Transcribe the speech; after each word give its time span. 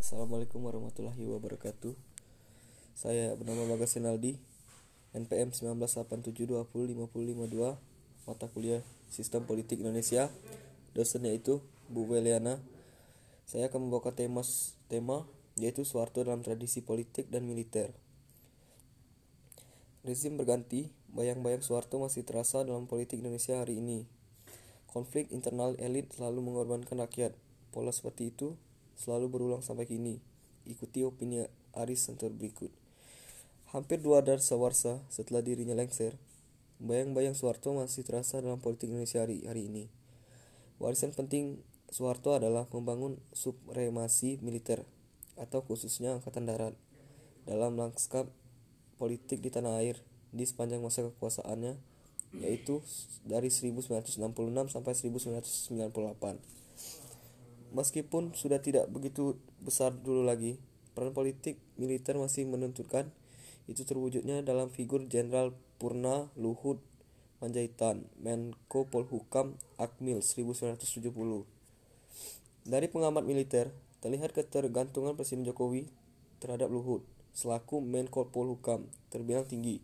Assalamualaikum 0.00 0.64
warahmatullahi 0.64 1.28
wabarakatuh. 1.28 1.92
Saya 2.96 3.36
bernama 3.36 3.76
Bagas 3.76 4.00
Senaldi 4.00 4.40
NPM 5.12 5.52
1987205052 5.52 7.76
Mata 8.24 8.48
kuliah 8.48 8.80
Sistem 9.12 9.44
Politik 9.44 9.84
Indonesia. 9.84 10.32
Dosennya 10.96 11.36
itu 11.36 11.60
Bu 11.92 12.08
Beliana 12.08 12.64
Saya 13.44 13.68
akan 13.68 13.92
membawa 13.92 14.08
tema, 14.16 14.40
tema 14.88 15.28
yaitu 15.60 15.84
Soeharto 15.84 16.24
dalam 16.24 16.40
tradisi 16.40 16.80
politik 16.80 17.28
dan 17.28 17.44
militer. 17.44 17.92
Rezim 20.00 20.40
berganti, 20.40 20.88
bayang-bayang 21.12 21.60
Soeharto 21.60 22.00
masih 22.00 22.24
terasa 22.24 22.64
dalam 22.64 22.88
politik 22.88 23.20
Indonesia 23.20 23.60
hari 23.60 23.84
ini. 23.84 24.08
Konflik 24.88 25.28
internal 25.28 25.76
elit 25.76 26.08
selalu 26.16 26.40
mengorbankan 26.40 27.04
rakyat. 27.04 27.36
Pola 27.68 27.92
seperti 27.92 28.32
itu 28.32 28.56
selalu 29.00 29.32
berulang 29.32 29.64
sampai 29.64 29.88
kini. 29.88 30.20
Ikuti 30.68 31.00
opini 31.00 31.48
Aris 31.72 32.04
Sentur 32.04 32.28
berikut. 32.36 32.68
Hampir 33.72 34.04
dua 34.04 34.20
warsa 34.20 35.00
setelah 35.08 35.40
dirinya 35.40 35.72
lengser, 35.72 36.20
bayang-bayang 36.76 37.32
Soeharto 37.32 37.72
masih 37.72 38.04
terasa 38.04 38.44
dalam 38.44 38.60
politik 38.60 38.92
Indonesia 38.92 39.24
hari, 39.24 39.40
hari 39.48 39.72
ini. 39.72 39.88
Warisan 40.76 41.16
penting 41.16 41.64
Soeharto 41.88 42.36
adalah 42.36 42.68
membangun 42.68 43.16
supremasi 43.32 44.42
militer 44.44 44.84
atau 45.40 45.64
khususnya 45.64 46.20
Angkatan 46.20 46.44
Darat 46.44 46.76
dalam 47.48 47.80
lanskap 47.80 48.28
politik 49.00 49.40
di 49.40 49.48
tanah 49.48 49.80
air 49.80 49.96
di 50.30 50.44
sepanjang 50.44 50.84
masa 50.84 51.02
kekuasaannya 51.08 51.80
yaitu 52.38 52.78
dari 53.26 53.50
1966 53.50 54.22
sampai 54.70 54.92
1998. 54.94 56.60
Meskipun 57.70 58.34
sudah 58.34 58.58
tidak 58.58 58.90
begitu 58.90 59.38
besar 59.62 59.94
dulu 59.94 60.26
lagi, 60.26 60.58
peran 60.94 61.14
politik 61.14 61.62
militer 61.78 62.18
masih 62.18 62.46
menuntutkan 62.50 63.14
itu 63.70 63.86
terwujudnya 63.86 64.42
dalam 64.42 64.74
figur 64.74 65.06
Jenderal 65.06 65.54
Purna 65.78 66.26
Luhut 66.34 66.82
Panjaitan, 67.38 68.10
Menko 68.18 68.90
Polhukam 68.90 69.54
Akmil 69.78 70.20
1970. 70.20 70.82
Dari 72.66 72.86
pengamat 72.90 73.24
militer, 73.24 73.70
terlihat 74.02 74.34
ketergantungan 74.34 75.14
Presiden 75.14 75.46
Jokowi 75.46 75.88
terhadap 76.42 76.68
Luhut 76.68 77.06
selaku 77.30 77.78
Menko 77.78 78.28
Polhukam 78.28 78.90
terbilang 79.14 79.46
tinggi. 79.46 79.78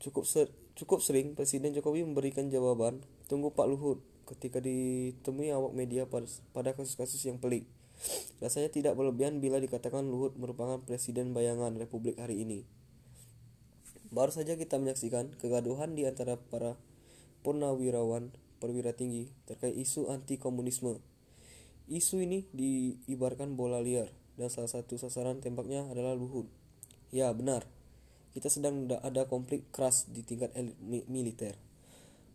Cukup 0.00 0.24
ser 0.24 0.48
Cukup 0.80 1.04
sering 1.04 1.36
Presiden 1.36 1.76
Jokowi 1.76 2.08
memberikan 2.08 2.48
jawaban, 2.48 3.04
tunggu 3.28 3.52
Pak 3.52 3.68
Luhut 3.68 4.00
ketika 4.30 4.62
ditemui 4.62 5.50
awak 5.50 5.74
media 5.74 6.06
pada 6.54 6.70
kasus-kasus 6.72 7.20
yang 7.26 7.42
pelik. 7.42 7.66
Rasanya 8.40 8.72
tidak 8.72 8.96
berlebihan 8.96 9.42
bila 9.44 9.60
dikatakan 9.60 10.08
Luhut 10.08 10.32
merupakan 10.38 10.80
presiden 10.80 11.36
bayangan 11.36 11.76
Republik 11.76 12.16
hari 12.16 12.46
ini. 12.46 12.64
Baru 14.08 14.32
saja 14.32 14.56
kita 14.56 14.80
menyaksikan 14.80 15.36
kegaduhan 15.36 15.92
di 15.94 16.08
antara 16.08 16.38
para 16.38 16.80
purnawirawan 17.44 18.32
perwira 18.58 18.96
tinggi 18.96 19.30
terkait 19.44 19.76
isu 19.76 20.08
anti 20.08 20.40
komunisme. 20.40 20.98
Isu 21.90 22.22
ini 22.24 22.46
diibarkan 22.56 23.58
bola 23.58 23.82
liar 23.82 24.08
dan 24.40 24.48
salah 24.48 24.70
satu 24.70 24.96
sasaran 24.96 25.44
tembaknya 25.44 25.84
adalah 25.90 26.16
Luhut. 26.16 26.48
Ya, 27.10 27.28
benar 27.34 27.68
kita 28.30 28.46
sedang 28.46 28.86
ada 28.86 29.26
konflik 29.26 29.66
keras 29.74 30.06
di 30.06 30.22
tingkat 30.22 30.54
elit 30.54 31.06
militer. 31.10 31.58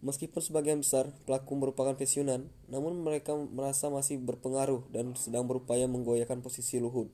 Meskipun 0.05 0.37
sebagian 0.37 0.85
besar 0.85 1.09
pelaku 1.25 1.57
merupakan 1.57 1.97
pensiunan, 1.97 2.45
namun 2.69 3.01
mereka 3.01 3.33
merasa 3.33 3.89
masih 3.89 4.21
berpengaruh 4.21 4.85
dan 4.93 5.17
sedang 5.17 5.49
berupaya 5.49 5.89
menggoyahkan 5.89 6.45
posisi 6.45 6.77
Luhut. 6.77 7.09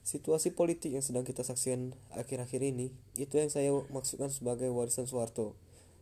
Situasi 0.00 0.56
politik 0.56 0.96
yang 0.96 1.04
sedang 1.04 1.28
kita 1.28 1.44
saksikan 1.44 1.92
akhir-akhir 2.16 2.64
ini, 2.64 2.88
itu 3.20 3.36
yang 3.36 3.52
saya 3.52 3.68
maksudkan 3.92 4.32
sebagai 4.32 4.72
warisan 4.72 5.04
Soeharto. 5.04 5.52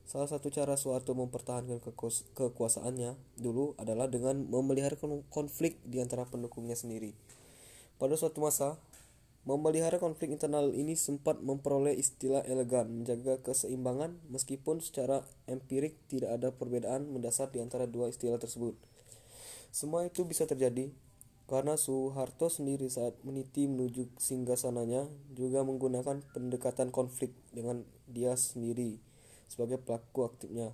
Salah 0.07 0.31
satu 0.31 0.55
cara 0.55 0.79
Soeharto 0.79 1.19
mempertahankan 1.19 1.83
kekuasaannya 2.39 3.19
dulu 3.43 3.75
adalah 3.75 4.07
dengan 4.07 4.47
memelihara 4.47 4.95
konflik 5.35 5.83
di 5.83 5.99
antara 5.99 6.31
pendukungnya 6.31 6.79
sendiri. 6.79 7.11
Pada 7.99 8.15
suatu 8.15 8.39
masa, 8.39 8.79
Memelihara 9.45 10.01
konflik 10.01 10.33
internal 10.33 10.73
ini 10.73 10.97
sempat 10.97 11.45
memperoleh 11.45 11.93
istilah 11.93 12.41
elegan 12.49 13.05
menjaga 13.05 13.45
keseimbangan 13.45 14.17
meskipun 14.33 14.81
secara 14.81 15.21
empirik 15.45 16.01
tidak 16.09 16.41
ada 16.41 16.49
perbedaan 16.49 17.13
mendasar 17.13 17.53
di 17.53 17.61
antara 17.61 17.85
dua 17.85 18.09
istilah 18.09 18.41
tersebut. 18.41 18.73
Semua 19.69 20.09
itu 20.09 20.25
bisa 20.25 20.49
terjadi 20.49 20.89
karena 21.45 21.77
Soeharto 21.77 22.49
sendiri 22.49 22.89
saat 22.89 23.21
meniti 23.21 23.69
menuju 23.69 24.17
singgasananya 24.17 25.13
juga 25.37 25.61
menggunakan 25.61 26.25
pendekatan 26.33 26.89
konflik 26.89 27.37
dengan 27.53 27.85
dia 28.09 28.33
sendiri 28.41 28.97
sebagai 29.53 29.77
pelaku 29.77 30.25
aktifnya 30.25 30.73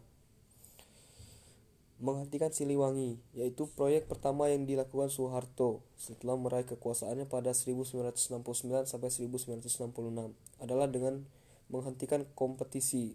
menghentikan 2.00 2.48
Siliwangi, 2.48 3.20
yaitu 3.36 3.68
proyek 3.76 4.08
pertama 4.08 4.48
yang 4.48 4.64
dilakukan 4.64 5.12
Soeharto 5.12 5.84
setelah 6.00 6.40
meraih 6.40 6.64
kekuasaannya 6.64 7.28
pada 7.28 7.52
1969 7.52 8.88
sampai 8.88 9.10
1966 9.12 10.32
adalah 10.64 10.88
dengan 10.88 11.28
menghentikan 11.68 12.24
kompetisi 12.32 13.14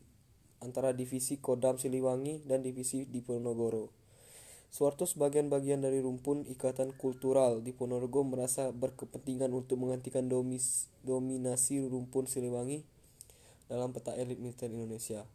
antara 0.62 0.94
divisi 0.94 1.42
Kodam 1.42 1.82
Siliwangi 1.82 2.46
dan 2.46 2.62
divisi 2.62 3.10
Diponegoro. 3.10 3.90
Soeharto 4.70 5.10
sebagian 5.10 5.50
bagian 5.50 5.82
dari 5.82 6.04
rumpun 6.04 6.46
ikatan 6.46 6.94
kultural 6.94 7.66
di 7.66 7.74
Ponorogo 7.74 8.22
merasa 8.22 8.70
berkepentingan 8.70 9.50
untuk 9.56 9.82
menghentikan 9.82 10.30
domis, 10.30 10.92
dominasi 11.02 11.82
rumpun 11.82 12.30
Siliwangi 12.30 12.86
dalam 13.66 13.96
peta 13.98 14.14
elit 14.14 14.38
militer 14.38 14.70
Indonesia 14.70 15.26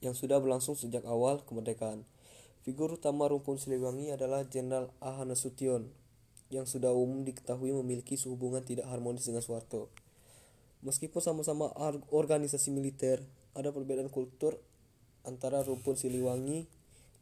yang 0.00 0.16
sudah 0.16 0.40
berlangsung 0.40 0.76
sejak 0.76 1.04
awal 1.08 1.44
kemerdekaan. 1.44 2.04
Figur 2.60 2.92
utama 2.92 3.24
rumpun 3.24 3.56
Siliwangi 3.56 4.12
adalah 4.12 4.44
Jenderal 4.44 4.92
A. 5.00 5.24
Nasution 5.24 5.88
yang 6.52 6.68
sudah 6.68 6.92
umum 6.92 7.24
diketahui 7.24 7.72
memiliki 7.72 8.20
hubungan 8.28 8.60
tidak 8.60 8.84
harmonis 8.84 9.24
dengan 9.24 9.40
Soeharto. 9.40 9.88
Meskipun 10.84 11.24
sama-sama 11.24 11.72
organisasi 12.12 12.68
militer, 12.68 13.24
ada 13.56 13.72
perbedaan 13.72 14.12
kultur 14.12 14.60
antara 15.24 15.64
rumpun 15.64 15.96
Siliwangi 15.96 16.68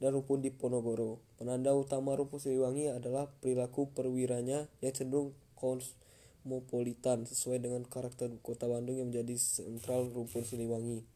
dan 0.03 0.11
rumpun 0.11 0.43
Diponegoro. 0.43 1.23
Penanda 1.39 1.71
utama 1.71 2.19
rumpun 2.19 2.43
Siliwangi 2.43 2.91
adalah 2.91 3.31
perilaku 3.39 3.95
perwiranya 3.95 4.67
yang 4.83 4.91
cenderung 4.91 5.31
kosmopolitan 5.55 7.23
sesuai 7.23 7.63
dengan 7.63 7.87
karakter 7.87 8.27
kota 8.43 8.67
Bandung 8.67 8.99
yang 8.99 9.07
menjadi 9.07 9.39
sentral 9.39 10.11
rumpun 10.11 10.43
Siliwangi. 10.43 11.07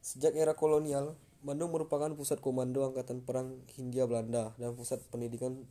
Sejak 0.00 0.36
era 0.36 0.56
kolonial, 0.56 1.16
Bandung 1.44 1.76
merupakan 1.76 2.08
pusat 2.16 2.40
komando 2.40 2.88
Angkatan 2.88 3.20
Perang 3.20 3.60
Hindia 3.76 4.08
Belanda 4.08 4.56
dan 4.56 4.72
pusat 4.72 5.04
pendidikan 5.12 5.68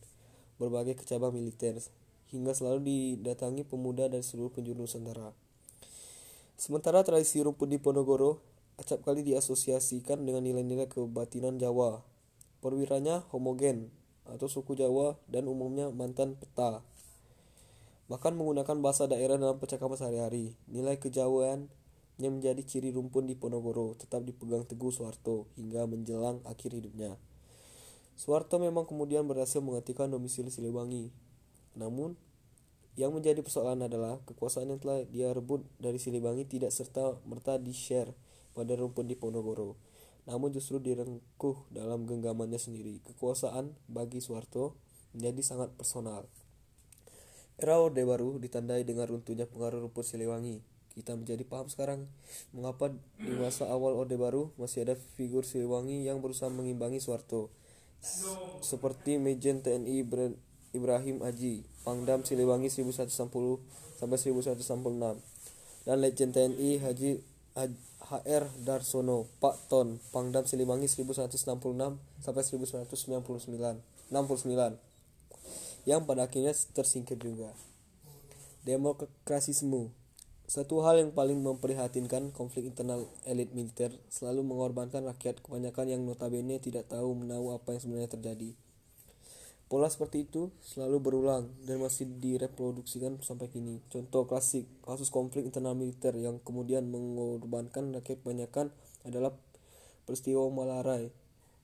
berbagai 0.62 1.02
kecabang 1.02 1.34
militer, 1.34 1.82
hingga 2.30 2.54
selalu 2.54 2.86
didatangi 2.86 3.66
pemuda 3.66 4.06
dari 4.06 4.22
seluruh 4.22 4.54
penjuru 4.54 4.86
Nusantara. 4.86 5.34
Sementara 6.62 7.02
tradisi 7.02 7.42
rumput 7.42 7.66
di 7.66 7.82
Ponorogo 7.82 8.38
acap 8.78 9.02
kali 9.02 9.26
diasosiasikan 9.26 10.22
dengan 10.22 10.46
nilai-nilai 10.46 10.86
kebatinan 10.86 11.58
Jawa. 11.58 12.06
Perwiranya 12.62 13.26
homogen 13.34 13.90
atau 14.30 14.46
suku 14.46 14.78
Jawa 14.78 15.18
dan 15.26 15.50
umumnya 15.50 15.90
mantan 15.90 16.38
peta. 16.38 16.86
Bahkan 18.14 18.38
menggunakan 18.38 18.78
bahasa 18.78 19.10
daerah 19.10 19.42
dalam 19.42 19.58
percakapan 19.58 19.98
sehari-hari. 19.98 20.54
Nilai 20.70 21.02
kejawaan 21.02 21.66
yang 22.22 22.38
menjadi 22.38 22.62
ciri 22.62 22.94
rumpun 22.94 23.26
di 23.26 23.34
Ponorogo 23.34 23.98
tetap 23.98 24.22
dipegang 24.22 24.70
teguh 24.70 24.94
Soeharto 24.94 25.50
hingga 25.58 25.90
menjelang 25.90 26.46
akhir 26.46 26.78
hidupnya. 26.78 27.18
Soeharto 28.14 28.62
memang 28.62 28.86
kemudian 28.86 29.26
berhasil 29.26 29.58
menghentikan 29.58 30.14
domisili 30.14 30.54
Siliwangi. 30.54 31.10
Namun, 31.74 32.14
yang 32.94 33.10
menjadi 33.10 33.42
persoalan 33.42 33.90
adalah 33.90 34.22
kekuasaan 34.30 34.70
yang 34.70 34.78
telah 34.78 35.02
dia 35.10 35.34
rebut 35.34 35.66
dari 35.82 35.98
Siliwangi 35.98 36.46
tidak 36.46 36.70
serta 36.70 37.18
merta 37.26 37.58
di-share 37.58 38.14
pada 38.54 38.78
rumpun 38.78 39.10
di 39.10 39.18
Ponorogo. 39.18 39.74
Namun 40.30 40.54
justru 40.54 40.78
direngkuh 40.78 41.74
dalam 41.74 42.06
genggamannya 42.06 42.62
sendiri. 42.62 43.02
Kekuasaan 43.02 43.74
bagi 43.90 44.22
Soeharto 44.22 44.78
menjadi 45.18 45.42
sangat 45.42 45.74
personal. 45.74 46.30
Era 47.58 47.82
Orde 47.82 48.06
Baru 48.06 48.38
ditandai 48.38 48.86
dengan 48.86 49.10
runtuhnya 49.10 49.50
pengaruh 49.50 49.90
rumpun 49.90 50.06
Siliwangi 50.06 50.73
kita 50.94 51.18
menjadi 51.18 51.42
paham 51.46 51.68
sekarang 51.70 52.06
mengapa 52.54 52.94
di 53.18 53.34
masa 53.34 53.66
awal 53.70 53.98
Orde 53.98 54.14
Baru 54.14 54.54
masih 54.62 54.86
ada 54.86 54.96
figur 55.18 55.42
Siliwangi 55.42 56.06
yang 56.06 56.22
berusaha 56.22 56.54
mengimbangi 56.54 57.02
Soeharto 57.02 57.50
seperti 58.62 59.18
Mejen 59.18 59.64
TNI 59.64 60.06
Ibrahim 60.74 61.18
Haji, 61.24 61.64
Pangdam 61.88 62.28
Siliwangi 62.28 62.68
1160 62.68 63.10
sampai 63.98 64.18
1166 64.20 65.88
dan 65.88 65.98
Legend 66.00 66.32
TNI 66.36 66.72
Haji 66.84 67.12
HR 68.04 68.44
Darsono, 68.66 69.30
Pak 69.40 69.70
Ton, 69.70 70.02
Pangdam 70.12 70.44
Siliwangi 70.44 70.90
1166 70.90 71.40
sampai 72.20 72.44
1999. 72.44 73.82
69. 74.12 74.78
yang 75.84 76.08
pada 76.08 76.30
akhirnya 76.30 76.56
tersingkir 76.72 77.20
juga. 77.20 77.52
Demokrasisme 78.64 79.92
satu 80.54 80.86
hal 80.86 81.02
yang 81.02 81.10
paling 81.10 81.42
memprihatinkan 81.42 82.30
konflik 82.30 82.70
internal 82.70 83.10
elit 83.26 83.50
militer 83.58 83.90
selalu 84.14 84.46
mengorbankan 84.46 85.02
rakyat 85.02 85.42
kebanyakan 85.42 85.90
yang 85.90 86.06
notabene 86.06 86.62
tidak 86.62 86.86
tahu 86.94 87.18
menahu 87.18 87.58
apa 87.58 87.74
yang 87.74 87.82
sebenarnya 87.82 88.14
terjadi. 88.14 88.54
Pola 89.66 89.90
seperti 89.90 90.30
itu 90.30 90.54
selalu 90.62 91.02
berulang 91.02 91.50
dan 91.66 91.82
masih 91.82 92.06
direproduksikan 92.06 93.18
sampai 93.26 93.50
kini. 93.50 93.82
Contoh 93.90 94.30
klasik 94.30 94.70
kasus 94.86 95.10
konflik 95.10 95.50
internal 95.50 95.74
militer 95.74 96.14
yang 96.22 96.38
kemudian 96.46 96.86
mengorbankan 96.86 97.90
rakyat 97.90 98.22
kebanyakan 98.22 98.70
adalah 99.10 99.34
peristiwa 100.06 100.46
Malarai, 100.54 101.10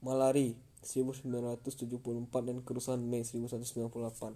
Malari 0.01 0.57
1974 0.81 1.93
dan 2.41 2.65
kerusuhan 2.65 3.05
Mei 3.05 3.21
1998. 3.21 4.33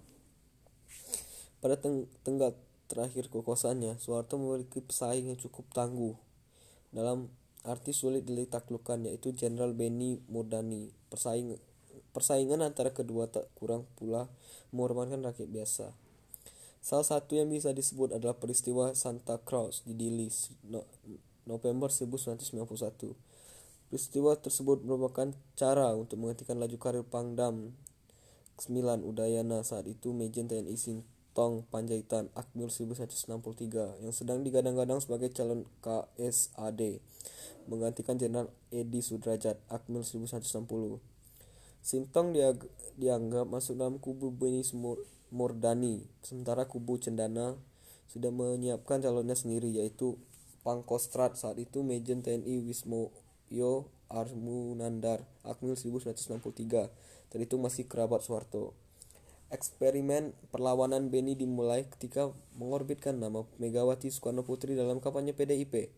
Pada 1.58 1.74
teng 1.74 2.06
tenggat 2.22 2.54
terakhir 2.86 3.32
kekuasaannya, 3.32 3.96
Soeharto 3.98 4.36
memiliki 4.36 4.84
pesaing 4.84 5.32
yang 5.32 5.40
cukup 5.40 5.68
tangguh 5.72 6.14
dalam 6.94 7.32
arti 7.64 7.96
sulit 7.96 8.28
ditaklukkan 8.28 9.08
yaitu 9.08 9.32
Jenderal 9.32 9.72
Benny 9.72 10.20
Murdani. 10.28 10.92
Persaing 11.08 11.56
persaingan 12.14 12.62
antara 12.62 12.94
kedua 12.94 13.26
tak 13.26 13.50
kurang 13.58 13.88
pula 13.98 14.30
mengorbankan 14.70 15.24
rakyat 15.24 15.48
biasa. 15.50 15.86
Salah 16.84 17.06
satu 17.08 17.32
yang 17.34 17.48
bisa 17.48 17.72
disebut 17.72 18.12
adalah 18.12 18.36
peristiwa 18.36 18.92
Santa 18.92 19.40
Claus 19.40 19.80
di 19.88 19.96
Dili 19.96 20.28
no, 20.68 20.84
November 21.48 21.88
1991. 21.88 23.16
Peristiwa 23.88 24.36
tersebut 24.36 24.84
merupakan 24.84 25.32
cara 25.56 25.96
untuk 25.96 26.20
menghentikan 26.20 26.60
laju 26.60 26.76
karir 26.76 27.04
Pangdam 27.08 27.72
9 28.60 29.00
Udayana 29.00 29.64
saat 29.64 29.88
itu 29.88 30.12
Mejen 30.12 30.46
TNI 30.46 30.76
Tong 31.34 31.66
Panjaitan 31.66 32.30
Akmil 32.38 32.70
1963 32.70 34.06
yang 34.06 34.14
sedang 34.14 34.46
digadang-gadang 34.46 35.02
sebagai 35.02 35.34
calon 35.34 35.66
KSAD 35.82 37.02
menggantikan 37.66 38.14
Jenderal 38.14 38.54
Edi 38.70 39.02
Sudrajat 39.02 39.58
Akmil 39.66 40.06
1960. 40.06 41.02
Sintong 41.82 42.30
dianggap 42.94 43.50
masuk 43.50 43.74
dalam 43.74 43.98
kubu 43.98 44.30
Beni 44.30 44.62
Mordani, 45.34 46.06
sementara 46.22 46.70
kubu 46.70 47.02
Cendana 47.02 47.58
sudah 48.06 48.30
menyiapkan 48.30 49.02
calonnya 49.02 49.34
sendiri 49.34 49.74
yaitu 49.74 50.14
Pangkostrat 50.62 51.34
saat 51.34 51.58
itu 51.58 51.82
Mejen 51.82 52.22
TNI 52.22 52.62
Wismo 52.62 53.10
Yo 53.50 53.90
Armunandar 54.06 55.26
Akmil 55.42 55.74
1963 55.74 57.34
terhitung 57.34 57.60
masih 57.60 57.90
kerabat 57.90 58.22
Soeharto. 58.22 58.72
Eksperimen 59.52 60.32
perlawanan 60.48 61.12
Beni 61.12 61.36
dimulai 61.36 61.84
ketika 61.84 62.32
mengorbitkan 62.56 63.20
nama 63.20 63.44
Megawati 63.60 64.08
Soekarno 64.08 64.40
Putri 64.40 64.72
dalam 64.72 65.04
kampanye 65.04 65.36
PDIP, 65.36 65.92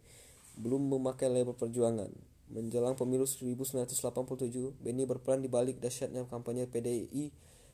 belum 0.59 0.91
memakai 0.91 1.31
label 1.31 1.55
perjuangan. 1.55 2.11
Menjelang 2.51 2.99
pemilu 2.99 3.27
1987, 3.27 4.75
Beni 4.83 5.03
berperan 5.07 5.43
di 5.43 5.51
balik 5.51 5.79
dahsyatnya 5.79 6.27
kampanye 6.27 6.67
PDI 6.67 7.31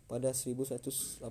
pada 0.09 0.37
1987. 0.37 1.25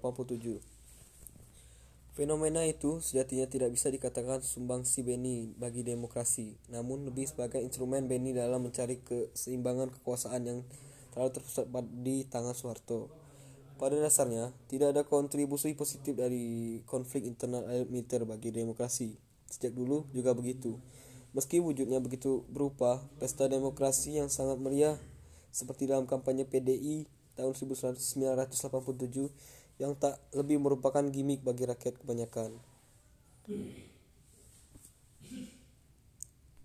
Fenomena 2.11 2.67
itu 2.67 2.99
sejatinya 2.99 3.47
tidak 3.47 3.71
bisa 3.71 3.87
dikatakan 3.87 4.43
sumbangsi 4.43 4.99
Beni 4.99 5.53
bagi 5.55 5.85
demokrasi, 5.85 6.59
namun 6.67 7.07
lebih 7.07 7.23
sebagai 7.29 7.63
instrumen 7.63 8.09
Beni 8.09 8.35
dalam 8.35 8.67
mencari 8.67 8.99
keseimbangan 8.99 9.95
kekuasaan 9.95 10.41
yang 10.43 10.59
terlalu 11.15 11.31
terpusat 11.39 11.71
di 12.03 12.27
tangan 12.27 12.51
Soeharto. 12.51 13.20
Pada 13.81 13.97
dasarnya, 13.97 14.53
tidak 14.69 14.93
ada 14.93 15.01
kontribusi 15.01 15.73
positif 15.73 16.13
dari 16.13 16.77
konflik 16.85 17.25
internal 17.25 17.65
militer 17.89 18.29
bagi 18.29 18.53
demokrasi. 18.53 19.17
Sejak 19.49 19.73
dulu 19.73 20.05
juga 20.13 20.37
begitu. 20.37 20.77
Meski 21.33 21.57
wujudnya 21.57 21.97
begitu 21.97 22.45
berupa 22.45 23.01
pesta 23.17 23.49
demokrasi 23.49 24.21
yang 24.21 24.29
sangat 24.29 24.61
meriah 24.61 25.01
seperti 25.49 25.89
dalam 25.89 26.05
kampanye 26.05 26.45
PDI 26.45 27.09
tahun 27.33 27.57
1987 27.57 28.21
yang 29.81 29.97
tak 29.97 30.21
lebih 30.37 30.61
merupakan 30.61 31.01
gimmick 31.09 31.41
bagi 31.41 31.65
rakyat 31.65 31.97
kebanyakan. 31.97 32.61